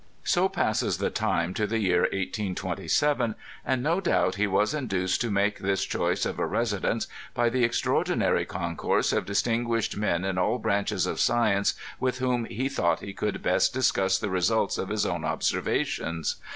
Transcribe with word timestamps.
So 0.23 0.49
passes 0.49 0.97
the 0.97 1.11
time 1.11 1.53
to 1.53 1.67
the 1.67 1.77
year 1.77 2.07
1827> 2.11 3.35
and 3.63 3.83
no 3.83 4.01
doubt 4.01 4.33
he 4.33 4.47
was 4.47 4.73
induced 4.73 5.21
to 5.21 5.29
make 5.29 5.59
this 5.59 5.85
choice 5.85 6.25
of 6.25 6.39
a 6.39 6.45
residence 6.47 7.05
by 7.35 7.49
the 7.49 7.63
extraordinary 7.63 8.43
concourse 8.43 9.13
of 9.13 9.27
distin 9.27 9.65
fuished 9.67 9.95
men 9.97 10.25
in 10.25 10.39
all 10.39 10.57
branches 10.57 11.05
of 11.05 11.19
science 11.19 11.75
with 11.99 12.17
whom 12.17 12.45
he 12.45 12.67
thought 12.67 13.03
e 13.03 13.13
could 13.13 13.43
best 13.43 13.75
discuss 13.75 14.17
the 14.17 14.31
results 14.31 14.79
of 14.79 14.89
his 14.89 15.05
own 15.05 15.23
observations. 15.23 16.37